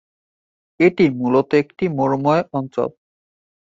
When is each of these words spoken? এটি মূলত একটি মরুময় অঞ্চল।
এটি 0.79 1.05
মূলত 1.19 1.49
একটি 1.61 1.85
মরুময় 1.97 2.43
অঞ্চল। 2.53 2.89